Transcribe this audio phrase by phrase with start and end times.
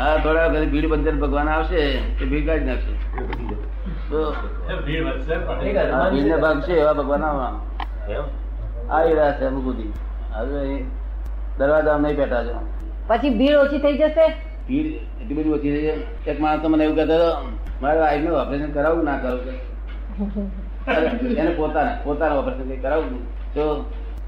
[0.00, 1.80] હા થોડા વખત ભીડ બંધન ભગવાન આવશે
[2.18, 2.92] તે ભીડ કાઢી નાખશે.
[4.10, 4.20] તો
[4.86, 7.52] ભીડ ને ભાગશે એવા ભગવાન આવવા
[8.96, 9.90] આવી રહ્યા છે અમુક સુધી.
[10.36, 10.60] હવે
[11.58, 12.54] દરવાજા નહીં બેઠા છો.
[13.08, 14.26] પછી ભીડ ઓછી થઈ જશે?
[14.68, 14.88] ભીડ
[15.20, 15.94] એટલી બધી ઓછી થઈ જશે.
[16.30, 17.18] એક માણસ તો મને એવું કહેતો
[17.82, 19.54] મારે વાઈફનું ઓપરેશન કરાવવું ના કરાવવું
[21.42, 23.20] એને પોતાને પોતાનું ઓપરેશન કરાવું
[23.54, 23.64] તો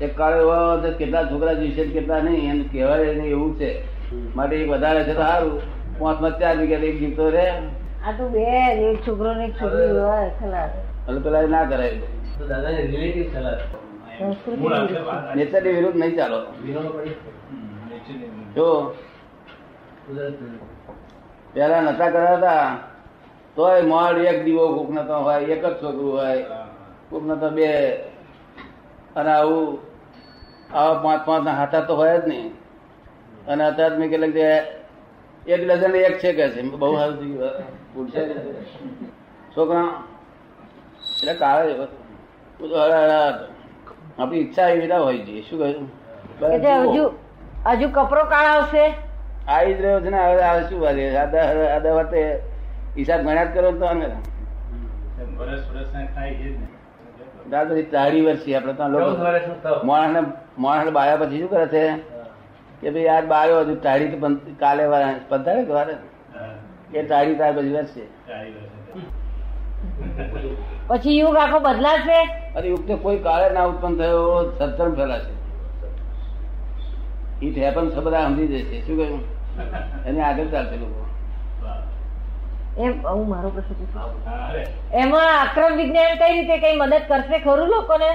[0.00, 3.70] એક કાળો એવા કેટલા છોકરા જીવશે ને કેટલા નહીં એમ કહેવાય નહીં એવું છે.
[4.12, 5.60] માટે એક વધારે છે તો સારું.
[5.98, 7.46] પાંચમાં ચાર વીઘા એક જીવતો રે
[8.06, 8.44] આ તો બે
[8.90, 10.72] એક છોકરો ને એક છોકરી હોય ખલાસ.
[11.08, 12.00] એટલે પેલા ના કરાય.
[15.64, 16.40] વિરુદ્ધ નહીં ચાલો.
[18.54, 18.94] જો.
[21.54, 22.78] પેલા નતા કરાતા
[23.56, 26.44] તોય મોડ એક દીવો કોક તો હોય એક જ છોકરું હોય.
[27.10, 27.68] કોક તો બે.
[29.16, 29.78] અને આવું
[30.74, 32.65] આવા પાંચ પાંચ ના હાથા તો હોય જ નહીં.
[33.46, 34.46] અને અત્યારે મેં કેટલાક જે
[35.46, 36.60] એક ડઝન એક છે કે છે.
[36.72, 37.54] બહુ સારું થઈ ગયું
[37.92, 38.20] પૂછે
[39.54, 39.86] છોકરા
[41.12, 41.80] એટલે કાળે જ
[42.62, 43.28] હળા હળા
[44.18, 45.42] આપણી ઈચ્છા એવી ના હોય છે.
[45.42, 45.86] શું કહ્યું
[46.62, 47.04] કે હજુ
[47.70, 48.84] હજુ કપરો કાળ આવશે?
[49.48, 51.06] આવી જ રહ્યો છે ને હવે આ શું વાત છે?
[51.16, 51.38] આ દ-
[51.68, 52.20] આ વખતે
[52.96, 54.18] હિસાબ ગણ્યા કરો તો અમે ના ને
[57.50, 59.10] દાદા ચાળી વર્ષથી આપણે ત્યાં લોકો
[59.84, 60.20] માણસને
[60.58, 61.82] માણસને બાયા પછી શું કરે છે?
[62.80, 64.18] કે ભાઈ યાર બાયો હજુ ટાળી તો
[64.62, 64.82] કાલે
[65.30, 65.94] પધારે કે વારે?
[66.94, 68.04] એ ટાળી તાર પછી વર્ષે
[70.88, 72.18] પછી યુગ આખો બદલાશે?
[72.56, 74.20] અરે યુગ તો કોઈ કાળે ના ઉત્પન્ન થયો
[74.58, 75.32] સત્તર ફેલાશે.
[77.42, 79.22] ઇટ હેપન બધા સમજી જશે શું કહ્યું?
[80.06, 81.00] એને આગળ ચાલશે લોકો.
[82.84, 88.10] એમ હું મારો પ્રશ્ન પૂછું એમાં અક્રમ વિજ્ઞાન કઈ રીતે કઈ મદદ કરશે ખરું લોકોને?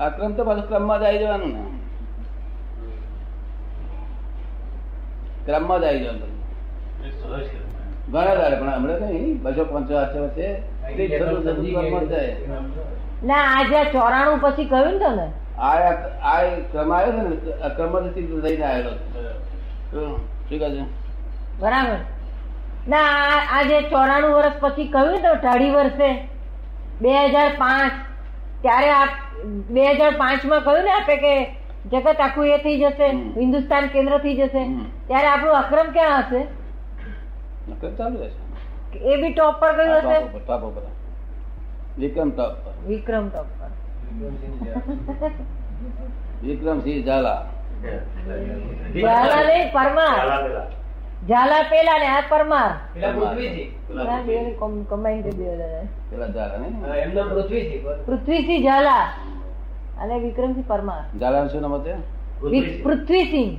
[0.00, 1.62] આક્રમ તો પાછું ક્રમમાં જ આવી જવાનું ને.
[5.46, 6.32] ક્રમમાં જ આવી જવાનું.
[8.12, 10.62] ઘણા દાડે પણ હમણાં કઈ બસો પંચો આઠસો વચ્ચે
[13.24, 15.74] ના આ ચોરાણું પછી કહ્યું ને તમે આ
[16.22, 16.42] આ
[16.72, 19.92] ક્રમ આવ્યો છે ને ક્રમ લઈને થઈને આવેલો ઠીક
[20.48, 20.82] શું કહે છે?
[21.60, 21.96] બરાબર.
[22.88, 26.28] ના આ- આ ચોરાણું વર્ષ પછી કહ્યું તો અઢાડી વર્ષે?
[27.02, 27.92] બે હજાર પાંચ.
[28.62, 29.08] ત્યારે આપ
[29.70, 31.56] બે હજાર પાંચમાં કહ્યું ને આપે કે
[31.86, 34.64] જગત આખું એ થઈ જશે હિન્દુસ્તાન કેન્દ્ર થઈ જશે.
[35.06, 36.38] ત્યારે આપણું અક્રમ ક્યાં હશે?
[37.68, 38.98] નકર ચાલુ રહેશે.
[38.98, 40.38] એ બી ટોપ પર ગયું હશે?
[40.38, 40.72] ટોપ
[41.98, 42.86] વિક્રમ ટોપ પર.
[42.86, 43.70] વિક્રમ ટોપ પર.
[46.42, 47.46] વિક્રમસિંહ ઝાલા.
[48.94, 50.70] ઝાલા નહીં પરમાર.
[51.28, 51.98] ઝાલા પેલા.
[51.98, 52.70] ને આ પરમાર.
[52.94, 53.78] પેલા પૃથ્વીજી.
[53.94, 55.44] ના, બે કોમ- combine કરી.
[56.10, 56.98] પેલા ઝાલા ને?
[56.98, 57.22] એમનો
[58.06, 59.08] પૃથ્વીસિંહ ઝાલા.
[59.98, 61.18] અને વિક્રમસિંહ પરમાર.
[61.18, 62.02] ઝાલા શું નામ હતું?
[62.82, 63.50] પૃથ્વીસિંહ.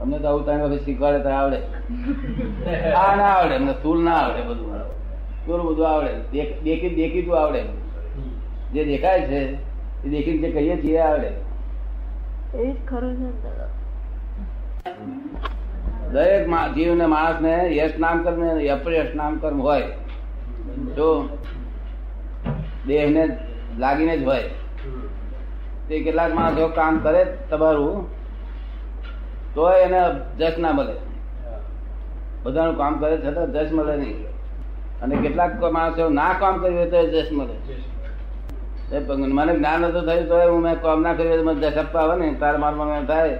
[0.00, 1.58] અમને તો આવું ત્રણ વખત શીખવાડે તો આવડે.
[2.92, 4.78] આ ના આવડે અમને સ્થૂલ ના આવડે બધું.
[5.46, 6.12] થોડું બધું આવડે?
[6.64, 7.62] દેખી દેખીતું આવડે.
[8.72, 9.40] જે દેખાય છે
[10.04, 11.30] એ દેખીને જે કહીએ છીએ આવડે.
[12.54, 13.30] એ જ ખરું છે.
[16.12, 19.82] દરેક જીવને માણસને યશ નામ કર્મ ને અપયશ નામ કર્મ હોય.
[20.96, 21.28] જો
[22.86, 23.38] દેહને
[23.78, 24.44] લાગીને જ હોય.
[25.88, 28.06] તે કેટલાક માણસો કામ કરે તમારું
[29.54, 30.00] તો એને
[30.38, 30.96] જશ ના મળે.
[32.42, 34.18] બધાનું કામ કરે છતાં જશ મળે નહીં.
[35.02, 37.56] અને કેટલાક માણસો ના કામ કર્યું તો જશ મળે.
[39.36, 42.34] મને જ્ઞાન નતું થયું તો હું મેં કામ ના કર્યું મને જશ આપવા આવે ને
[42.40, 43.32] તાર મારમાં મને થાય.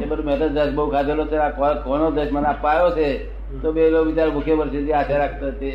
[0.00, 1.36] એ બધું મેં તો જશ બહુ ખાધેલો છે.
[1.84, 3.08] કોનો જશ મને અપાયો છે?
[3.62, 5.70] તો બે લોકો બિચાર ભૂખે વર્ષે આશા રાખતા તે.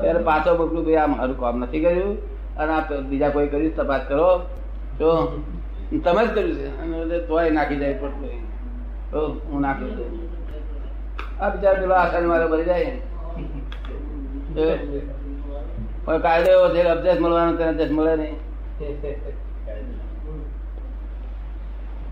[0.00, 2.14] ત્યારે પાછો બગડું ભાઈ આ મારું કામ નથી કર્યું.
[2.56, 4.28] અને આ બીજા કોઈ કર્યું તપાસ કરો.
[4.98, 5.08] તો
[6.04, 6.66] તમે જ કર્યું છે.
[6.82, 8.40] અને તોય નાખી જાય પટલું
[9.10, 10.12] તો હું નાખી દઉં
[11.40, 12.92] આ બિચારા પેલો આસાની મારે ભરી જાય.
[16.04, 18.36] પણ કાયદો એવો છે અભ્યાસ મળવાનો તેને અભ્યાસ મળે નહીં.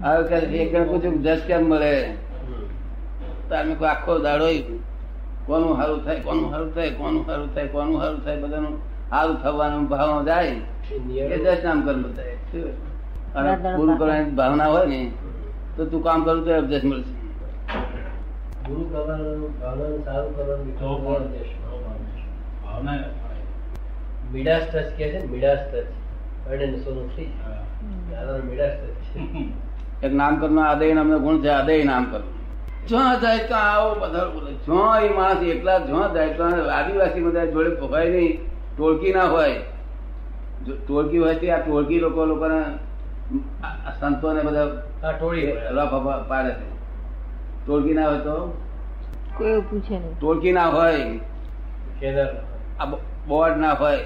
[0.04, 1.92] હવે એક જણ પૂછ્યું જસ કેમ મળે?
[3.48, 4.46] તાર મેં આખો દાડો
[5.46, 8.75] કોનું સારું થાય, કોનું સારું થાય, કોનું સારું થાય, કોનું સારું થાય, બધાનું
[9.10, 10.54] સારું થવાનું ભાવ જાય
[11.34, 12.36] એ દસ નામ કર્મ થાય?
[13.36, 15.00] અને પૂરું કરવાની ભાવના હોય ને
[15.76, 17.14] તો તું કામ કરું તો અભ્યાસ મળશે.
[18.66, 20.70] ગુરુ કરવાનું ભાવનાનું સારું કરવાનું
[22.64, 22.98] ભાવના
[24.32, 25.26] મિડાસ ટચ કે છે ને,
[25.72, 25.88] ટચ
[26.50, 27.62] અડે સોનું થઈ હા.
[28.80, 30.34] ટચ એક નામ
[30.68, 32.26] આદય નામનો ગુણ છે આદય નામ કર્મ
[32.88, 34.50] જ્યાં જાય ત્યાં આવો બધા બોલે.
[34.66, 38.34] જ્યાં એ માણસ એકલા જ્યાં જાય ત્યાં આદિવાસી બધા જોડે ભોગાય નહીં.
[38.76, 39.55] ટોળકી ના હોય
[40.67, 42.61] જો ટોળકી હોય તે આ ટોળકી લોકો લોકોને
[44.00, 45.47] સંતોને બધા ટોળી.
[46.29, 46.67] પાડે છે.
[47.67, 48.37] ટોળકી ના હોય તો?
[49.38, 50.15] કોઈ પૂછે નહીં.
[50.21, 51.21] ટોળકી ના હોય
[52.81, 52.87] આ
[53.29, 53.99] બોર્ડ ના હોય.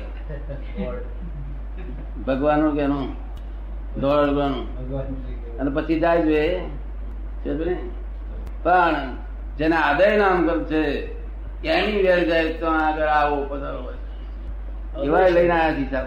[2.27, 3.07] ભગવાનનું કેનું
[4.01, 4.67] દોડવાનું
[5.61, 7.77] અને પછી જાય જોઈએ
[8.63, 8.97] પણ
[9.59, 10.83] જેને આદય નામ કર છે
[11.65, 13.99] એની વેર જાય તો આગળ આવો પધારો હોય.
[15.05, 16.07] એવા લઈને આવ્યા છે હિસાબ.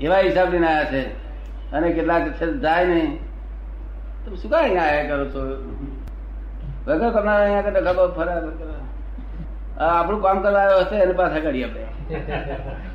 [0.00, 1.02] એવા હિસાબ લઈને આવ્યા છે.
[1.72, 3.18] અને કેટલાક છે, જાય નહીં.
[4.26, 5.40] તમે શું કાંઈ આવ્યા કરો છો?
[6.86, 8.42] વગર કરનાર અહીંયા કરતા ખબર ફરા
[9.86, 12.93] આપણું કામ કરવા આવ્યો હશે, એને પાછા કરીએ આપણે.